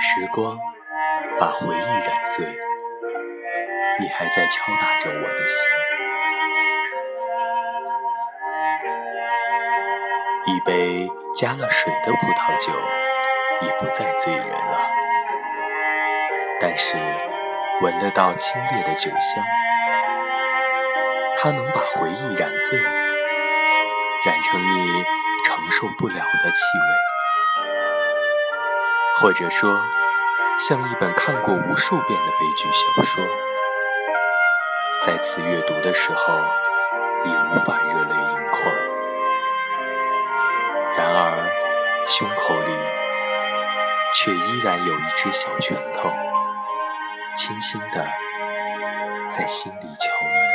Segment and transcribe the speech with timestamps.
[0.00, 0.56] 时光
[1.40, 2.46] 把回忆染醉，
[4.00, 5.68] 你还在敲打着我的心。
[10.46, 12.72] 一杯加了水的葡萄酒
[13.60, 14.90] 已不再醉人了，
[16.60, 16.96] 但是
[17.82, 19.44] 闻得到清冽的酒香，
[21.38, 25.04] 它能把回忆染醉，染成你
[25.44, 27.17] 承受不了的气味。
[29.20, 29.76] 或者说，
[30.60, 33.24] 像一本看过无数遍的悲剧小说，
[35.04, 36.32] 再次阅读的时候，
[37.24, 38.72] 已无法热泪盈眶。
[40.96, 41.50] 然而，
[42.06, 42.72] 胸口里
[44.14, 46.12] 却依然有一只小拳头，
[47.36, 48.06] 轻轻地
[49.30, 50.47] 在心里敲门。